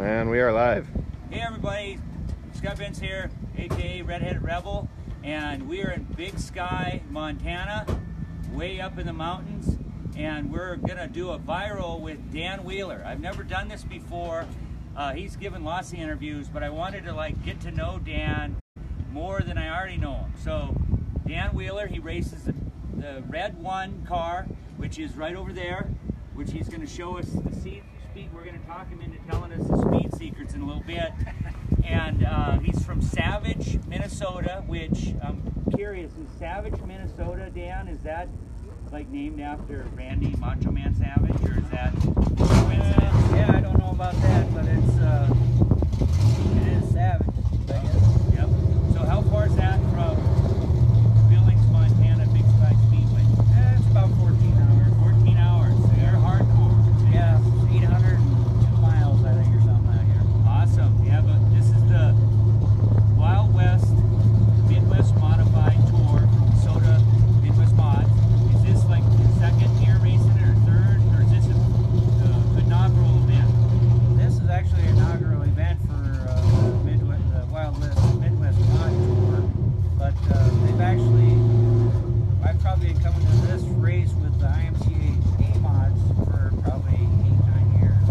[0.00, 0.88] And we are live.
[1.28, 1.98] Hey everybody,
[2.54, 4.88] Scott Vince here, aka Redheaded Rebel,
[5.22, 7.84] and we are in Big Sky, Montana,
[8.50, 9.76] way up in the mountains,
[10.16, 13.04] and we're gonna do a viral with Dan Wheeler.
[13.04, 14.46] I've never done this before.
[14.96, 18.56] Uh, he's given lots of interviews, but I wanted to like get to know Dan
[19.12, 20.32] more than I already know him.
[20.42, 20.74] So
[21.26, 22.54] Dan Wheeler, he races the,
[22.96, 24.46] the Red One car,
[24.78, 25.90] which is right over there,
[26.32, 28.28] which he's gonna show us the seat speed.
[28.34, 31.12] We're going to talk him into telling us the speed secrets in a little bit.
[31.84, 35.42] And uh, he's from Savage, Minnesota, which I'm
[35.74, 38.28] curious, is Savage, Minnesota, Dan, is that
[38.92, 43.32] like named after Randy Macho Man Savage, or is that coincidence?
[43.32, 45.32] Yeah, I don't know about that, but it's uh,
[46.56, 47.28] it is savage.
[47.68, 48.34] I guess.
[48.34, 48.48] Yep.
[48.92, 50.16] So how far is that from
[51.30, 53.22] Billings, Montana, Big Sky Speedway?
[53.54, 54.92] Eh, it's about 14 hours.
[55.22, 55.74] 14 hours.
[55.78, 56.74] So you're hardcore.
[57.14, 57.38] Yeah,
[57.70, 60.22] 802 miles, I think, or something out here.
[60.50, 61.06] Awesome.
[61.06, 62.10] Yeah, but this is the
[63.16, 63.86] Wild West
[64.66, 66.98] Midwest Modified Tour from Soda
[67.40, 68.10] Midwest Mods.
[68.54, 72.58] Is this like the second year racing it or third, or is this a, uh,
[72.60, 73.50] inaugural event?
[74.18, 78.92] This is actually an inaugural event for uh, the Midwest, the Wild West Midwest Mod
[78.92, 79.42] Tour,
[79.98, 81.34] but uh, they've actually,
[82.46, 86.00] I've probably been coming to this race with the IMCA A mods
[86.30, 88.04] for probably eight, nine years.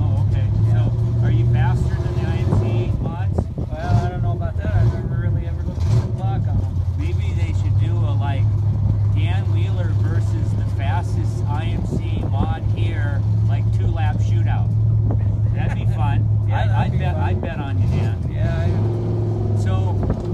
[0.00, 0.48] Oh, okay.
[0.72, 3.38] So, are you faster than the IMCA mods?
[3.56, 4.74] Well, I don't know about that.
[4.74, 6.74] I've never really ever looked at the clock on them.
[6.98, 8.44] Maybe they should do a like
[9.14, 14.68] Dan Wheeler versus the fastest IMCA mod here, like two lap shootout.
[15.54, 16.28] That'd be fun.
[16.48, 17.14] Yeah, I, that'd I'd be bet.
[17.14, 17.22] fun.
[17.24, 18.30] I'd bet on you, Dan.
[18.30, 19.72] Yeah, I, So,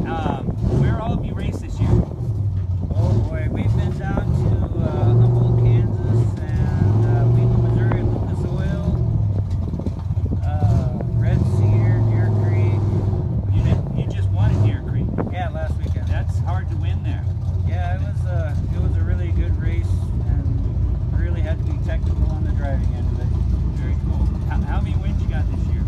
[0.08, 0.46] um,
[0.80, 1.88] where all of you race this year?
[2.94, 8.84] Oh boy, we've been down to uh, Humboldt, Kansas, and uh, Wheatland, Missouri, Lucas Oil,
[10.44, 12.80] uh, Red Cedar, Deer Creek.
[13.54, 15.06] You did, you just won at Deer Creek.
[15.32, 16.08] Yeah, last weekend.
[16.08, 17.24] That's hard to win there.
[17.66, 19.88] Yeah, it was uh, it was a really good race,
[20.26, 23.26] and really had to be technical on the driving end of it.
[23.80, 24.26] Very cool.
[24.50, 25.84] How, how many wins you got this year?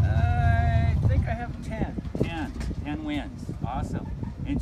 [0.00, 1.96] I think I have ten.
[2.22, 2.52] 10.
[2.84, 3.50] 10 wins.
[3.66, 4.06] Awesome.
[4.46, 4.60] And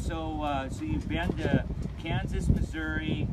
[0.71, 1.65] so, uh, you've been to
[1.99, 3.29] Kansas, Missouri,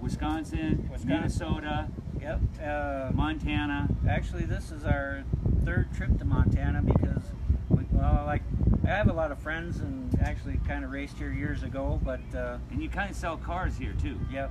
[0.00, 1.08] Wisconsin, Wisconsin.
[1.08, 1.88] Minnesota,
[2.20, 2.40] Yep.
[2.62, 3.88] Uh, Montana.
[4.08, 5.24] Actually, this is our
[5.64, 7.22] third trip to Montana because,
[7.70, 8.42] we, well, like
[8.84, 12.20] I have a lot of friends and actually kind of raced here years ago, but
[12.36, 14.18] uh, And you kind of sell cars here too.
[14.30, 14.50] yep.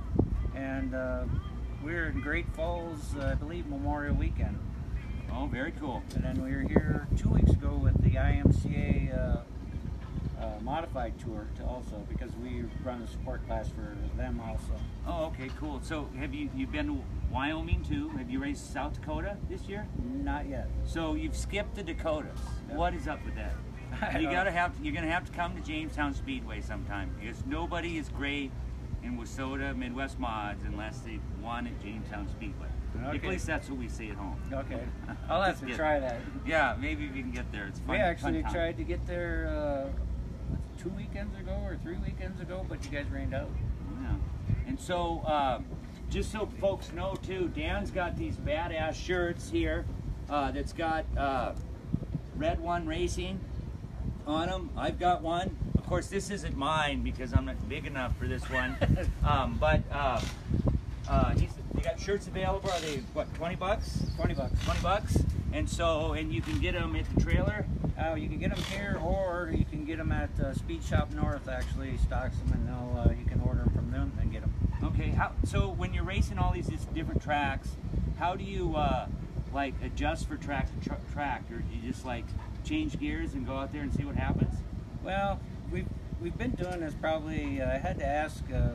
[0.56, 1.24] And uh,
[1.84, 4.58] we're in Great Falls, uh, I believe, Memorial Weekend,
[5.32, 6.02] Oh, very cool.
[6.16, 9.14] and then we were here two weeks ago with the IMCA
[10.40, 14.80] uh, modified tour to also because we run a support class for them also.
[15.06, 15.80] Oh, okay, cool.
[15.82, 18.08] So, have you you've been to Wyoming too?
[18.10, 19.86] Have you raced South Dakota this year?
[20.22, 20.68] Not yet.
[20.84, 22.38] So you've skipped the Dakotas.
[22.68, 22.76] Yeah.
[22.76, 23.54] What is up with that?
[24.02, 27.44] I you gotta have to, you're gonna have to come to Jamestown Speedway sometime because
[27.46, 28.50] nobody is great
[29.02, 32.68] in WISSOTA Midwest mods unless they won at Jamestown Speedway.
[33.04, 34.40] At least that's what we say at home.
[34.52, 34.82] Okay,
[35.28, 36.20] I'll have to try that.
[36.44, 37.66] Yeah, maybe we can get there.
[37.66, 37.96] It's fun.
[37.96, 40.00] We actually fun tried to get there uh,
[40.80, 43.50] two weekends ago or three weekends ago, but you guys rained out.
[44.02, 44.14] Yeah.
[44.66, 45.60] And so, uh,
[46.08, 49.84] just so folks know too, Dan's got these badass shirts here
[50.30, 51.52] uh, that's got uh,
[52.36, 53.40] Red One Racing
[54.26, 54.70] on them.
[54.76, 55.56] I've got one.
[55.76, 58.76] Of course, this isn't mine because I'm not big enough for this one.
[59.28, 60.20] um, but uh,
[61.08, 62.70] uh, he's, they got shirts available.
[62.70, 63.32] Are they what?
[63.34, 64.02] Twenty bucks?
[64.16, 64.64] Twenty bucks.
[64.64, 65.18] Twenty bucks.
[65.52, 67.66] And so, and you can get them at the trailer.
[68.00, 71.10] Uh, you can get them here, or you can get them at uh, Speed Shop
[71.12, 71.48] North.
[71.48, 74.54] Actually, stocks them, and they'll uh, you can order them from them and get them.
[74.82, 75.10] Okay.
[75.10, 77.76] How, so when you're racing all these different tracks,
[78.18, 79.06] how do you uh,
[79.52, 82.24] like adjust for track to tr- track, or do you just like
[82.64, 84.54] change gears and go out there and see what happens?
[85.02, 85.40] Well,
[85.72, 85.88] we've
[86.20, 87.60] we've been doing this probably.
[87.60, 88.70] Uh, I had to ask uh,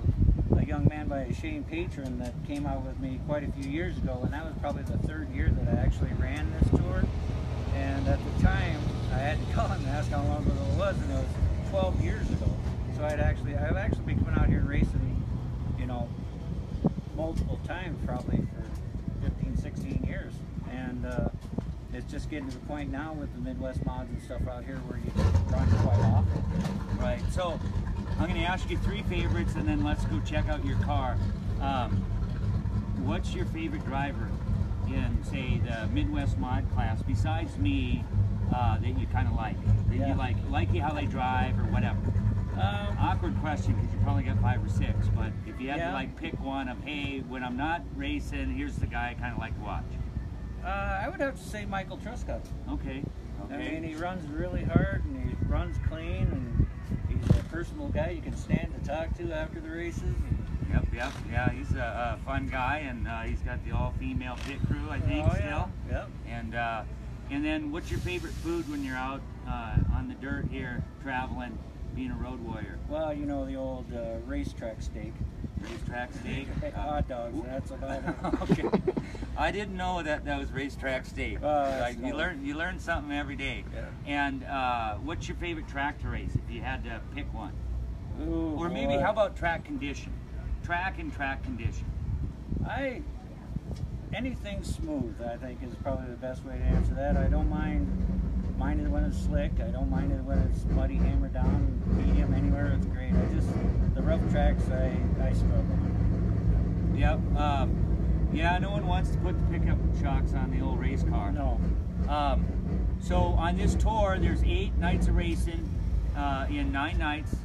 [0.65, 4.19] young man by Shane Patron that came out with me quite a few years ago,
[4.23, 7.03] and that was probably the third year that I actually ran this tour.
[7.75, 8.79] And at the time,
[9.11, 11.69] I had to call him and ask how long ago it was, and it was
[11.69, 12.49] 12 years ago.
[12.95, 15.23] So I'd actually, I've actually been coming out here and racing,
[15.79, 16.09] you know,
[17.15, 20.33] multiple times probably for 15, 16 years.
[20.71, 21.29] And uh,
[21.93, 24.77] it's just getting to the point now with the Midwest mods and stuff out here
[24.87, 25.11] where you
[25.51, 26.97] run quite often.
[26.97, 27.21] Right.
[27.31, 27.59] So
[28.19, 31.17] I'm going to ask you three favorites, and then let's go check out your car.
[31.61, 31.91] Um,
[33.03, 34.29] what's your favorite driver
[34.87, 38.05] in, say, the Midwest mod class besides me
[38.55, 39.57] uh, that you kind of like?
[39.89, 40.07] That Yeah.
[40.09, 41.99] you like, like how they drive or whatever.
[42.53, 45.87] Um, Awkward question because you probably got five or six, but if you had Yeah.
[45.89, 49.33] to like pick one of, hey, when I'm not racing, here's the guy I kind
[49.33, 49.83] of like to watch.
[50.63, 50.67] Uh,
[51.03, 52.45] I would have to say Michael Truscott.
[52.71, 53.03] Okay.
[53.51, 56.64] I mean, he runs really hard and he runs clean and
[57.29, 60.15] a personal guy you can stand to talk to after the races.
[60.71, 61.49] Yep, yep, yeah.
[61.51, 65.25] He's a, a fun guy, and uh, he's got the all-female pit crew, I think,
[65.25, 65.47] oh, yeah.
[65.47, 65.69] still.
[65.89, 66.09] Yep.
[66.27, 66.83] And uh,
[67.31, 71.57] and then, what's your favorite food when you're out uh, on the dirt here, traveling,
[71.95, 72.77] being a road warrior?
[72.89, 75.13] Well, you know the old uh, racetrack steak.
[75.69, 76.47] Racetrack steak.
[76.63, 78.41] Uh, Hot dogs, that's about it.
[78.51, 78.69] okay.
[79.37, 81.41] I didn't know that that was racetrack steak.
[81.41, 83.63] Like, you learn you learn something every day.
[83.73, 83.85] Yeah.
[84.05, 87.53] And uh, what's your favorite track to race if you had to pick one?
[88.21, 89.01] Ooh, Or maybe boy.
[89.01, 90.13] how about track condition?
[90.63, 91.85] Track and track condition.
[92.67, 93.01] I
[94.13, 97.17] anything smooth, I think, is probably the best way to answer that.
[97.17, 97.85] I don't mind
[98.57, 99.51] mind it when it's slick.
[99.59, 102.73] I don't mind it when it's muddy, hammered down, medium, anywhere.
[102.77, 103.13] It's great.
[103.13, 103.49] I just
[103.95, 105.59] the rough tracks, I I struggle.
[105.59, 106.95] on.
[106.97, 107.19] Yep.
[107.37, 111.31] Um, yeah, no one wants to put the pickup shocks on the old race car.
[111.31, 111.59] No.
[112.09, 112.45] Um,
[112.99, 115.69] so on this tour, there's eight nights of racing
[116.15, 117.35] uh, in nine nights,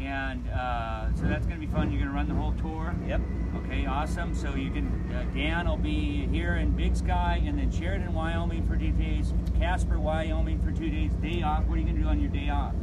[0.00, 1.90] and uh, so that's going to be fun.
[1.90, 2.94] You're going to run the whole tour.
[3.06, 3.20] Yep.
[3.56, 4.34] Okay, awesome.
[4.34, 8.66] So you can uh, Dan will be here in Big Sky, and then Sheridan, Wyoming
[8.66, 9.32] for two days.
[9.58, 11.12] Casper, Wyoming for two days.
[11.14, 11.64] Day off.
[11.64, 12.74] What are you going to do on your day off?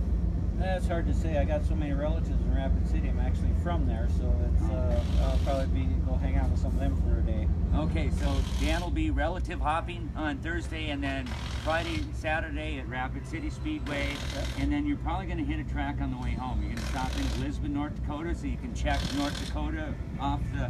[0.58, 1.38] That's hard to say.
[1.38, 3.10] I got so many relatives in Rapid City.
[3.10, 6.72] I'm actually from there, so it's uh, I'll probably be go hang out with some
[6.72, 7.48] of them for a day.
[7.78, 11.28] Okay, so Dan will be relative hopping on Thursday, and then
[11.64, 14.16] Friday, Saturday at Rapid City Speedway,
[14.60, 16.62] and then you're probably going to hit a track on the way home.
[16.62, 20.40] You're going to stop in Lisbon, North Dakota, so you can check North Dakota off
[20.54, 20.70] the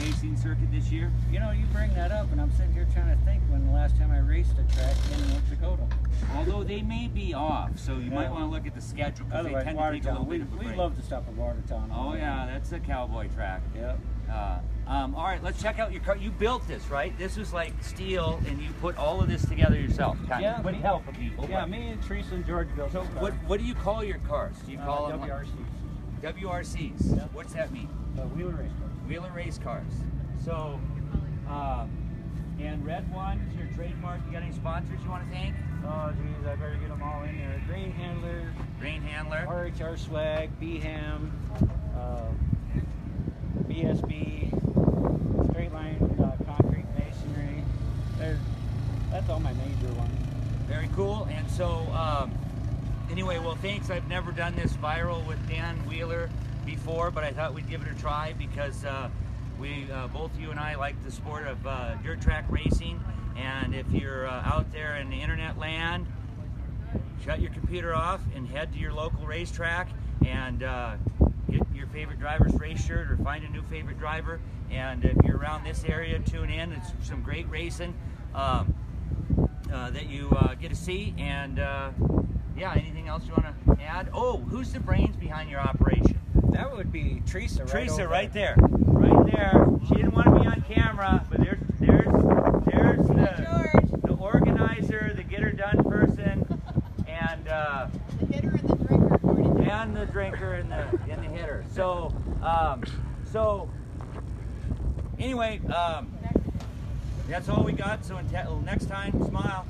[0.00, 1.12] racing circuit this year.
[1.30, 3.72] You know, you bring that up, and I'm sitting here trying to think when the
[3.72, 5.86] last time I raced a track in North Dakota.
[6.34, 9.44] Although they may be off, so you might want to look at the schedule because
[9.44, 10.76] they tend to take a little We, bit of a we break.
[10.76, 11.92] love to stop at Watertown.
[11.94, 13.60] Oh yeah, that's a cowboy track.
[13.74, 13.98] Yep.
[14.30, 16.16] Uh, um, all right, let's check out your car.
[16.16, 17.16] You built this, right?
[17.18, 20.16] This was like steel, and you put all of this together yourself.
[20.28, 21.46] Kind Yeah, of with me- help of people.
[21.48, 24.18] Yeah, but- me and Teresa and George built So what what do you call your
[24.18, 24.56] cars?
[24.64, 27.16] Do you call uh, them like- WRCs, WRCs?
[27.16, 27.30] Yep.
[27.32, 27.88] What's that mean?
[28.16, 28.88] the wheeler race car.
[29.06, 29.92] Wheeler race cars.
[30.44, 30.80] So,
[31.48, 31.88] um,
[32.58, 34.20] and Red One is your trademark.
[34.26, 35.54] You got any sponsors you want to thank?
[35.86, 37.62] Oh, geez, I better get them all in there.
[37.68, 39.46] Grain Handler, Grain Handler.
[39.48, 41.30] RHR Swag, BHAM,
[41.96, 42.22] uh,
[43.78, 47.62] BSB, Straight Line uh, Concrete Masonry.
[48.18, 48.38] There's,
[49.12, 50.10] that's all my major ones.
[50.66, 51.28] Very cool.
[51.30, 52.32] And so, um,
[53.08, 53.88] anyway, well, thanks.
[53.88, 56.28] I've never done this viral with Dan Wheeler
[56.66, 59.10] before, but I thought we'd give it a try because uh,
[59.60, 63.00] we, uh, both you and I, like the sport of uh, dirt track racing.
[63.36, 66.04] And if you're uh, out there in the internet land,
[67.24, 69.88] shut your computer off and head to your local racetrack
[70.26, 70.96] and uh,
[71.88, 74.40] your favorite driver's race shirt or find a new favorite driver.
[74.70, 76.72] And if you're around this area, tune in.
[76.72, 77.94] It's some great racing.
[78.34, 78.74] Um,
[79.72, 81.14] uh, that you uh, get to see.
[81.18, 81.90] And uh,
[82.56, 84.08] yeah, anything else you want to add?
[84.14, 86.18] Oh, who's the brains behind your operation?
[86.52, 87.64] That would be Teresa.
[87.64, 89.66] Right Teresa, over right there, right there.
[89.86, 92.06] She didn't want to be on camera, but there's there's
[92.64, 96.62] there's the the organizer, the get her done person,
[97.06, 97.88] and uh,
[98.18, 101.64] the hitter and the drinker, according to and the drinker and the and the hitter.
[101.72, 102.82] So um,
[103.32, 103.68] so
[105.18, 106.12] anyway, um,
[107.28, 108.04] that's all we got.
[108.04, 109.66] So until next time, smile.